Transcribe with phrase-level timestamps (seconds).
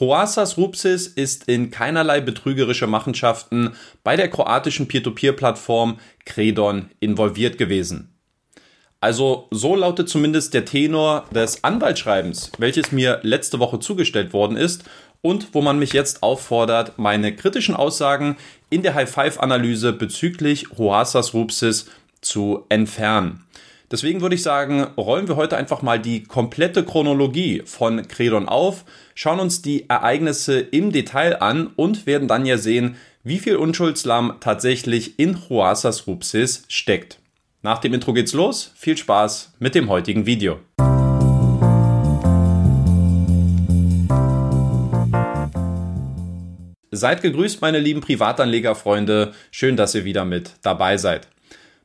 [0.00, 8.10] Hoasas Rupsis ist in keinerlei betrügerische Machenschaften bei der kroatischen Peer-to-Peer-Plattform Credon involviert gewesen.
[9.00, 14.82] Also so lautet zumindest der Tenor des Anwaltsschreibens, welches mir letzte Woche zugestellt worden ist
[15.20, 18.36] und wo man mich jetzt auffordert, meine kritischen Aussagen
[18.70, 21.86] in der High-Five-Analyse bezüglich Hoasas Rupsis
[22.20, 23.43] zu entfernen.
[23.94, 28.84] Deswegen würde ich sagen, rollen wir heute einfach mal die komplette Chronologie von Credon auf,
[29.14, 34.38] schauen uns die Ereignisse im Detail an und werden dann ja sehen, wie viel Unschuldslamm
[34.40, 37.20] tatsächlich in Hoasas Rupsis steckt.
[37.62, 38.72] Nach dem Intro geht's los.
[38.74, 40.58] Viel Spaß mit dem heutigen Video.
[46.90, 49.34] Seid gegrüßt, meine lieben Privatanlegerfreunde.
[49.52, 51.28] Schön, dass ihr wieder mit dabei seid.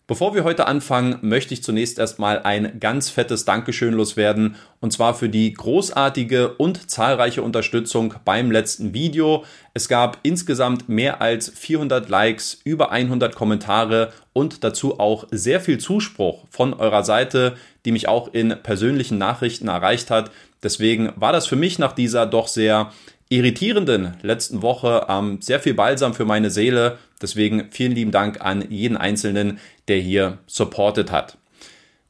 [0.10, 5.14] Bevor wir heute anfangen, möchte ich zunächst erstmal ein ganz fettes Dankeschön loswerden und zwar
[5.14, 9.46] für die großartige und zahlreiche Unterstützung beim letzten Video.
[9.76, 15.78] Es gab insgesamt mehr als 400 Likes, über 100 Kommentare und dazu auch sehr viel
[15.78, 20.32] Zuspruch von eurer Seite, die mich auch in persönlichen Nachrichten erreicht hat.
[20.64, 22.92] Deswegen war das für mich nach dieser doch sehr
[23.30, 26.98] irritierenden letzten Woche ähm, sehr viel Balsam für meine Seele.
[27.22, 31.38] Deswegen vielen lieben Dank an jeden Einzelnen, der hier supportet hat.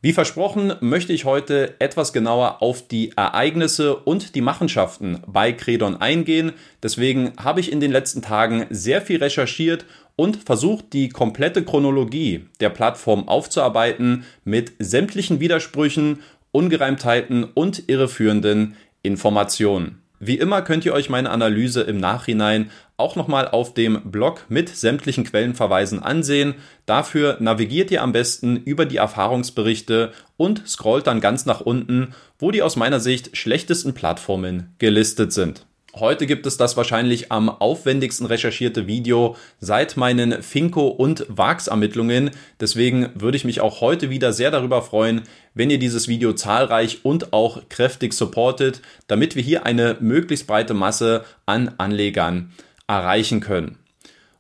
[0.02, 5.98] Wie versprochen möchte ich heute etwas genauer auf die Ereignisse und die Machenschaften bei Credon
[5.98, 6.54] eingehen.
[6.82, 12.46] Deswegen habe ich in den letzten Tagen sehr viel recherchiert und versucht, die komplette Chronologie
[12.62, 16.20] der Plattform aufzuarbeiten mit sämtlichen Widersprüchen,
[16.54, 20.02] Ungereimtheiten und irreführenden Informationen.
[20.20, 24.68] Wie immer könnt ihr euch meine Analyse im Nachhinein auch nochmal auf dem Blog mit
[24.68, 26.56] sämtlichen Quellenverweisen ansehen.
[26.86, 32.52] Dafür navigiert ihr am besten über die Erfahrungsberichte und scrollt dann ganz nach unten, wo
[32.52, 35.66] die aus meiner Sicht schlechtesten Plattformen gelistet sind.
[35.96, 42.30] Heute gibt es das wahrscheinlich am aufwendigsten recherchierte Video seit meinen Finko- und VAX-Ermittlungen.
[42.60, 45.24] Deswegen würde ich mich auch heute wieder sehr darüber freuen,
[45.56, 50.76] wenn ihr dieses Video zahlreich und auch kräftig supportet, damit wir hier eine möglichst breite
[50.76, 52.52] Masse an Anlegern
[52.88, 53.80] erreichen können.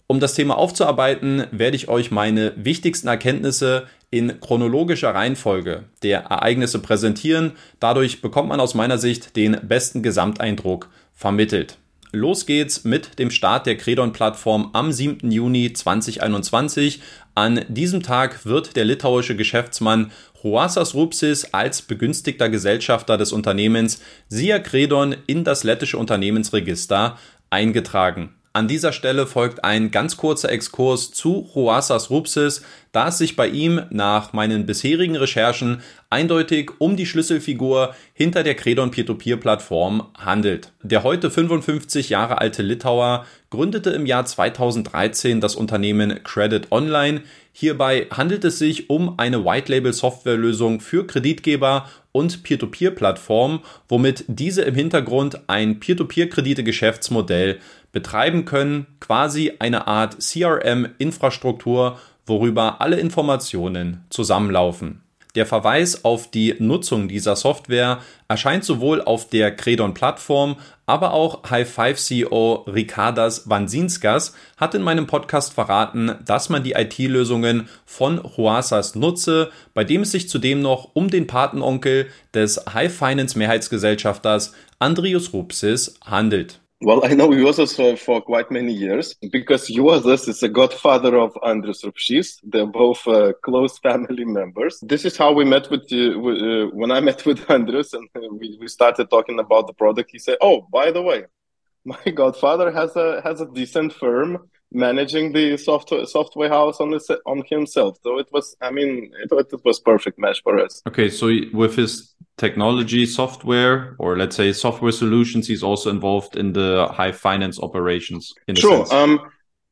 [0.05, 6.79] Um das Thema aufzuarbeiten, werde ich euch meine wichtigsten Erkenntnisse in chronologischer Reihenfolge der Ereignisse
[6.79, 7.53] präsentieren.
[7.79, 11.77] Dadurch bekommt man aus meiner Sicht den besten Gesamteindruck vermittelt.
[12.11, 15.29] Los geht's mit dem Start der Credon-Plattform am 7.
[15.29, 17.01] Juni 2021.
[17.35, 24.57] An diesem Tag wird der litauische Geschäftsmann Huasas Rupsis als begünstigter Gesellschafter des Unternehmens Sia
[24.57, 27.19] Credon in das lettische Unternehmensregister
[27.51, 28.33] eingetragen.
[28.51, 33.47] An dieser Stelle folgt ein ganz kurzer Exkurs zu Huasas Rupsis, da es sich bei
[33.47, 40.71] ihm nach meinen bisherigen Recherchen eindeutig um die Schlüsselfigur hinter der Credon Peer-to-Peer-Plattform handelt.
[40.81, 47.21] Der heute 55 Jahre alte Litauer gründete im Jahr 2013 das Unternehmen Credit Online.
[47.51, 51.87] Hierbei handelt es sich um eine White-Label-Softwarelösung für Kreditgeber
[52.19, 57.59] und Peer-to-Peer-Plattformen, womit diese im Hintergrund ein Peer-to-Peer-Kredite-Geschäftsmodell
[57.93, 65.01] betreiben können, quasi eine Art CRM-Infrastruktur, worüber alle Informationen zusammenlaufen.
[65.35, 70.55] Der Verweis auf die Nutzung dieser Software erscheint sowohl auf der Credon-Plattform,
[70.87, 78.23] aber auch High-Five-CEO Ricardas Vanzinskas hat in meinem Podcast verraten, dass man die IT-Lösungen von
[78.37, 85.99] Huasas nutze, bei dem es sich zudem noch um den Patenonkel des High-Finance-Mehrheitsgesellschafters Andrius Rupsis
[86.03, 86.59] handelt.
[86.81, 91.33] Well, I know Juozas for, for quite many years because Juozas is the godfather of
[91.43, 92.39] Andris Rupšys.
[92.41, 94.79] They're both uh, close family members.
[94.81, 98.07] This is how we met with, uh, uh, when I met with Andris and
[98.39, 100.09] we, we started talking about the product.
[100.11, 101.25] He said, "Oh, by the way,
[101.85, 107.19] my godfather has a has a decent firm managing the software software house on the,
[107.25, 110.81] on himself." So it was, I mean, it, it was perfect match for us.
[110.87, 116.53] Okay, so with his technology software or let's say software solutions he's also involved in
[116.53, 119.19] the high finance operations in sure um,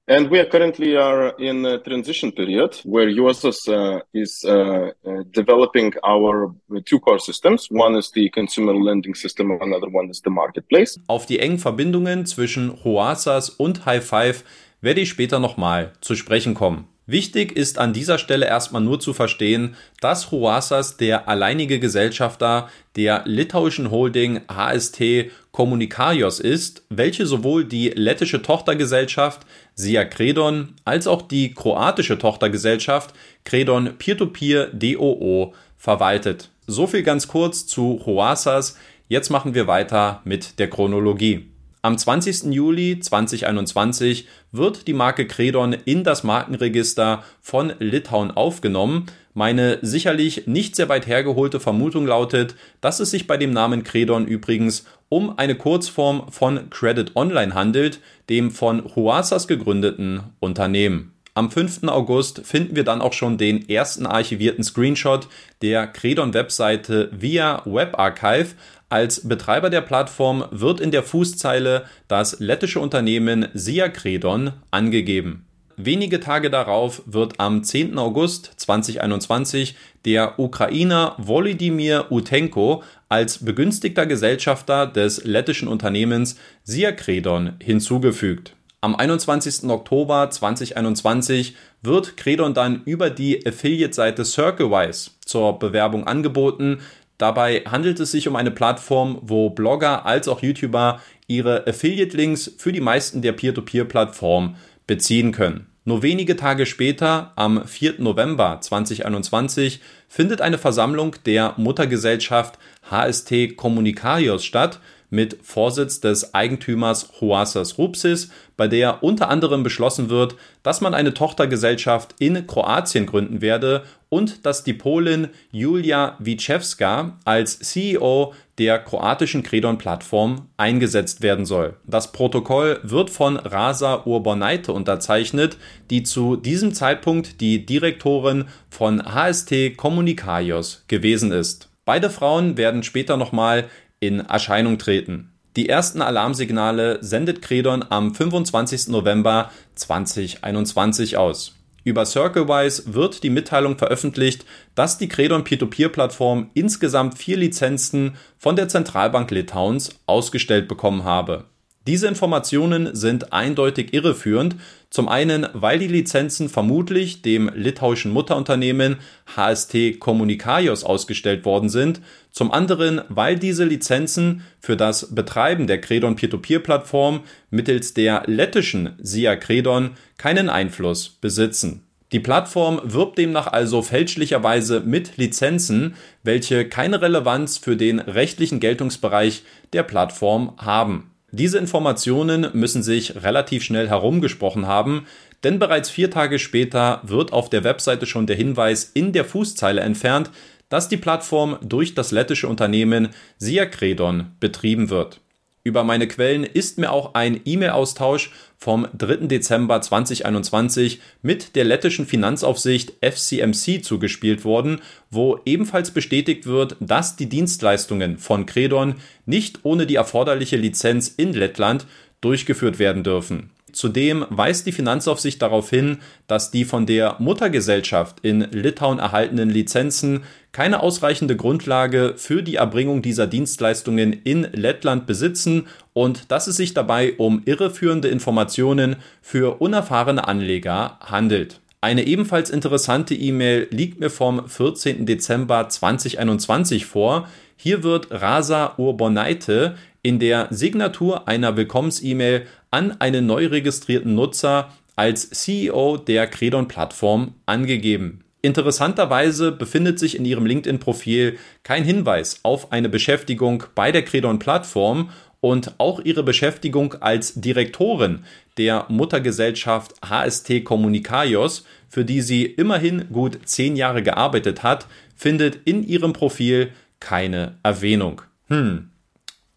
[0.10, 5.24] and we are currently are in a transition period where USS uh, is uh, uh,
[5.32, 6.56] developing our
[6.86, 7.68] two core systems.
[7.70, 10.98] One is the consumer lending system, another one is the marketplace.
[11.08, 14.46] Auf die engen Verbindungen zwischen Hoasas und High Five
[14.88, 16.88] werde ich später nochmal zu sprechen kommen.
[17.07, 23.24] Wichtig ist an dieser Stelle erstmal nur zu verstehen, dass Huasas der alleinige Gesellschafter der
[23.25, 29.42] litauischen Holding HST Kommunikarios ist, welche sowohl die lettische Tochtergesellschaft
[29.75, 33.13] Sia Credon als auch die kroatische Tochtergesellschaft
[33.44, 36.50] Credon Peer-to-Peer DOO verwaltet.
[36.66, 38.78] So viel ganz kurz zu Huasas.
[39.10, 41.56] Jetzt machen wir weiter mit der Chronologie.
[41.88, 42.54] Am 20.
[42.54, 49.06] Juli 2021 wird die Marke Credon in das Markenregister von Litauen aufgenommen.
[49.34, 54.28] Meine sicherlich nicht sehr weit hergeholte Vermutung lautet, dass es sich bei dem Namen Credon
[54.28, 61.13] übrigens um eine Kurzform von Credit Online handelt, dem von Huasas gegründeten Unternehmen.
[61.38, 61.83] Am 5.
[61.83, 65.28] August finden wir dann auch schon den ersten archivierten Screenshot
[65.62, 68.56] der Credon-Webseite via WebArchive.
[68.89, 75.45] Als Betreiber der Plattform wird in der Fußzeile das lettische Unternehmen Sia Credon angegeben.
[75.75, 77.98] Wenige Tage darauf wird am 10.
[78.00, 79.75] August 2021
[80.06, 88.56] der Ukrainer Volodymyr Utenko als begünstigter Gesellschafter des lettischen Unternehmens Sia Credon hinzugefügt.
[88.80, 89.69] Am 21.
[89.69, 96.80] Oktober 2021 wird Credon dann über die Affiliate-Seite CircleWise zur Bewerbung angeboten.
[97.18, 102.72] Dabei handelt es sich um eine Plattform, wo Blogger als auch YouTuber ihre Affiliate-Links für
[102.72, 104.56] die meisten der Peer-to-Peer-Plattformen
[104.86, 105.68] beziehen können.
[105.84, 107.96] Nur wenige Tage später, am 4.
[108.00, 112.60] November 2021, findet eine Versammlung der Muttergesellschaft
[112.92, 120.36] HST Communicarios statt, mit Vorsitz des Eigentümers Huasas Rupsis, bei der unter anderem beschlossen wird,
[120.63, 127.59] dass man eine Tochtergesellschaft in Kroatien gründen werde und dass die Polin Julia Wiczewska als
[127.59, 131.75] CEO der kroatischen Kredon-Plattform eingesetzt werden soll.
[131.86, 135.57] Das Protokoll wird von Rasa Urbonite unterzeichnet,
[135.89, 141.69] die zu diesem Zeitpunkt die Direktorin von HST Communicarios gewesen ist.
[141.86, 143.69] Beide Frauen werden später nochmal
[144.00, 145.32] in Erscheinung treten.
[145.56, 148.90] Die ersten Alarmsignale sendet Credon am 25.
[148.90, 151.56] November 2021 aus.
[151.84, 154.46] Über CircleWise wird die Mitteilung veröffentlicht,
[154.76, 161.46] dass die Credon Peer-to-Peer-Plattform insgesamt vier Lizenzen von der Zentralbank Litauens ausgestellt bekommen habe.
[161.88, 164.57] Diese Informationen sind eindeutig irreführend,
[164.89, 168.98] zum einen, weil die Lizenzen vermutlich dem litauischen Mutterunternehmen
[169.38, 176.18] HST Communicarios ausgestellt worden sind, zum anderen, weil diese Lizenzen für das Betreiben der Credon
[176.18, 181.83] Peer-to-Peer-Plattform mittels der lettischen SIA Credon keinen Einfluss besitzen.
[182.12, 189.44] Die Plattform wirbt demnach also fälschlicherweise mit Lizenzen, welche keine Relevanz für den rechtlichen Geltungsbereich
[189.72, 191.12] der Plattform haben.
[191.32, 195.08] Diese Informationen müssen sich relativ schnell herumgesprochen haben,
[195.44, 199.82] denn bereits vier Tage später wird auf der Webseite schon der Hinweis in der Fußzeile
[199.82, 200.32] entfernt,
[200.70, 205.20] dass die Plattform durch das lettische Unternehmen Siakredon betrieben wird.
[205.68, 209.28] Über meine Quellen ist mir auch ein E-Mail-Austausch vom 3.
[209.28, 214.80] Dezember 2021 mit der lettischen Finanzaufsicht FCMC zugespielt worden,
[215.12, 221.34] wo ebenfalls bestätigt wird, dass die Dienstleistungen von Credon nicht ohne die erforderliche Lizenz in
[221.34, 221.86] Lettland
[222.22, 223.50] durchgeführt werden dürfen.
[223.78, 230.24] Zudem weist die Finanzaufsicht darauf hin, dass die von der Muttergesellschaft in Litauen erhaltenen Lizenzen
[230.52, 236.74] keine ausreichende Grundlage für die Erbringung dieser Dienstleistungen in Lettland besitzen und dass es sich
[236.74, 241.60] dabei um irreführende Informationen für unerfahrene Anleger handelt.
[241.80, 245.06] Eine ebenfalls interessante E-Mail liegt mir vom 14.
[245.06, 247.28] Dezember 2021 vor.
[247.59, 255.31] Hier wird Rasa Urbonaite in der Signatur einer Willkommens-E-Mail an einen neu registrierten Nutzer als
[255.31, 258.23] CEO der Credon-Plattform angegeben.
[258.44, 265.09] Interessanterweise befindet sich in ihrem LinkedIn-Profil kein Hinweis auf eine Beschäftigung bei der Credon-Plattform
[265.42, 268.23] und auch ihre Beschäftigung als Direktorin
[268.57, 274.85] der Muttergesellschaft HST Communicarios, für die sie immerhin gut zehn Jahre gearbeitet hat,
[275.16, 278.21] findet in ihrem Profil keine Erwähnung.
[278.47, 278.89] Hm,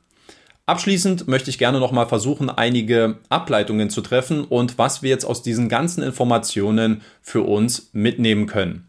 [0.66, 5.42] Abschließend möchte ich gerne nochmal versuchen, einige Ableitungen zu treffen und was wir jetzt aus
[5.42, 8.88] diesen ganzen Informationen für uns mitnehmen können.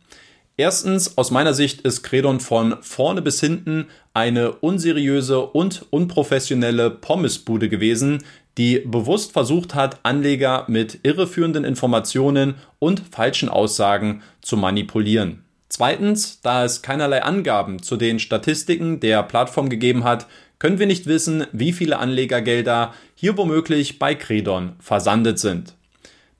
[0.55, 7.69] Erstens, aus meiner Sicht ist Credon von vorne bis hinten eine unseriöse und unprofessionelle Pommesbude
[7.69, 8.24] gewesen,
[8.60, 15.43] die bewusst versucht hat, Anleger mit irreführenden Informationen und falschen Aussagen zu manipulieren.
[15.69, 20.27] Zweitens, da es keinerlei Angaben zu den Statistiken der Plattform gegeben hat,
[20.60, 25.74] können wir nicht wissen, wie viele Anlegergelder hier womöglich bei Credon versandet sind.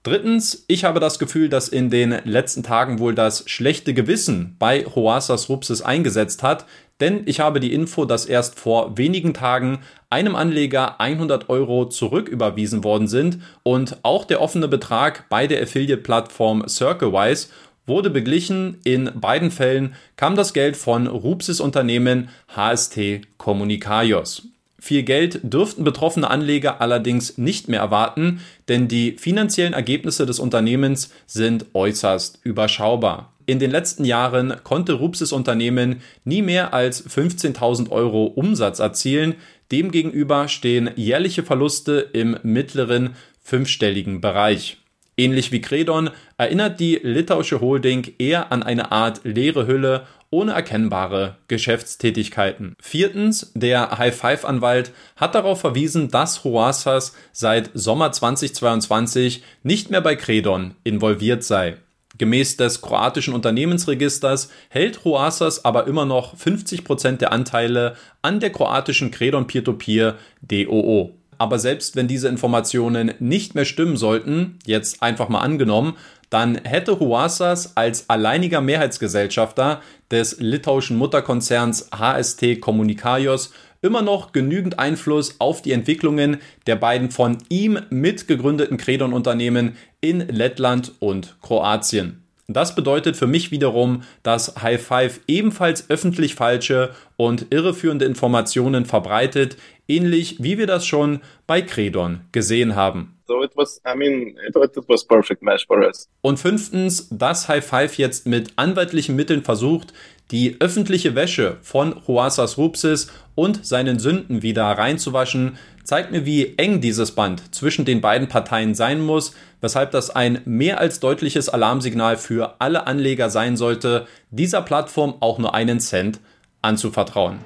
[0.04, 4.84] Drittens, ich habe das Gefühl, dass in den letzten Tagen wohl das schlechte Gewissen bei
[4.84, 6.66] Hoasas Rupsis eingesetzt hat,
[7.00, 9.80] denn ich habe die Info, dass erst vor wenigen Tagen
[10.10, 16.68] einem Anleger 100 Euro zurücküberwiesen worden sind und auch der offene Betrag bei der Affiliate-Plattform
[16.68, 17.48] CircleWise
[17.86, 18.82] wurde beglichen.
[18.84, 24.53] In beiden Fällen kam das Geld von Rupsis Unternehmen HST Communicarios.
[24.84, 31.10] Viel Geld dürften betroffene Anleger allerdings nicht mehr erwarten, denn die finanziellen Ergebnisse des Unternehmens
[31.26, 33.32] sind äußerst überschaubar.
[33.46, 39.36] In den letzten Jahren konnte Rupsis Unternehmen nie mehr als 15.000 Euro Umsatz erzielen.
[39.72, 43.12] Demgegenüber stehen jährliche Verluste im mittleren
[43.42, 44.83] fünfstelligen Bereich.
[45.16, 51.36] Ähnlich wie Credon erinnert die litauische Holding eher an eine Art leere Hülle ohne erkennbare
[51.48, 52.76] Geschäftstätigkeiten.
[52.82, 60.74] Viertens, der High-Five-Anwalt hat darauf verwiesen, dass Hoasas seit Sommer 2022 nicht mehr bei Credon
[60.84, 61.78] involviert sei.
[62.18, 69.12] Gemäß des kroatischen Unternehmensregisters hält Hoasas aber immer noch 50% der Anteile an der kroatischen
[69.12, 71.14] Credon Peer-to-Peer DOO.
[71.44, 75.98] Aber selbst wenn diese Informationen nicht mehr stimmen sollten, jetzt einfach mal angenommen,
[76.30, 85.36] dann hätte Huasas als alleiniger Mehrheitsgesellschafter des litauischen Mutterkonzerns HST Kommunikajos immer noch genügend Einfluss
[85.42, 92.23] auf die Entwicklungen der beiden von ihm mitgegründeten Credon-Unternehmen in Lettland und Kroatien.
[92.48, 99.56] Das bedeutet für mich wiederum, dass High Five ebenfalls öffentlich falsche und irreführende Informationen verbreitet,
[99.88, 103.18] ähnlich wie wir das schon bei Credon gesehen haben.
[103.26, 106.08] So was, I mean, it, it.
[106.22, 109.94] Und fünftens, dass High Five jetzt mit anwaltlichen Mitteln versucht,
[110.32, 116.82] die öffentliche Wäsche von Huasas Rupsis und seinen Sünden wieder reinzuwaschen, zeigt mir, wie eng
[116.82, 122.18] dieses Band zwischen den beiden Parteien sein muss, weshalb das ein mehr als deutliches Alarmsignal
[122.18, 126.20] für alle Anleger sein sollte, dieser Plattform auch nur einen Cent
[126.62, 127.40] anzuvertrauen.